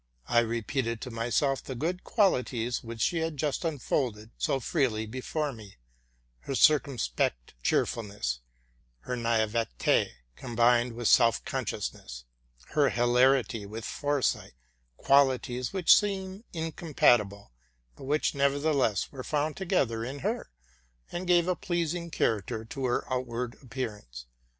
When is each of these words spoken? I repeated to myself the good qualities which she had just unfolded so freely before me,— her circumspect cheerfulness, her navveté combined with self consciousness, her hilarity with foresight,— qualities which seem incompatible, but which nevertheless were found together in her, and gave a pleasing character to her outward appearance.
I 0.27 0.39
repeated 0.39 0.99
to 1.01 1.11
myself 1.11 1.63
the 1.63 1.75
good 1.75 2.03
qualities 2.03 2.83
which 2.83 3.01
she 3.01 3.19
had 3.19 3.37
just 3.37 3.63
unfolded 3.63 4.31
so 4.35 4.59
freely 4.59 5.05
before 5.05 5.53
me,— 5.53 5.75
her 6.47 6.55
circumspect 6.55 7.53
cheerfulness, 7.61 8.39
her 9.01 9.15
navveté 9.15 10.09
combined 10.35 10.93
with 10.93 11.07
self 11.07 11.45
consciousness, 11.45 12.25
her 12.69 12.89
hilarity 12.89 13.67
with 13.67 13.85
foresight,— 13.85 14.55
qualities 15.07 15.71
which 15.71 15.95
seem 15.95 16.45
incompatible, 16.51 17.51
but 17.95 18.05
which 18.05 18.33
nevertheless 18.33 19.11
were 19.11 19.23
found 19.23 19.55
together 19.55 20.03
in 20.03 20.21
her, 20.25 20.49
and 21.11 21.27
gave 21.27 21.47
a 21.47 21.55
pleasing 21.55 22.09
character 22.09 22.65
to 22.65 22.85
her 22.87 23.13
outward 23.13 23.55
appearance. 23.61 24.25